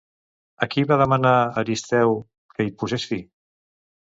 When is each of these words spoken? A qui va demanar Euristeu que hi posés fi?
A 0.65 0.67
qui 0.75 0.83
va 0.91 0.97
demanar 1.01 1.33
Euristeu 1.63 2.17
que 2.55 2.69
hi 2.69 2.75
posés 2.81 3.07
fi? 3.13 3.21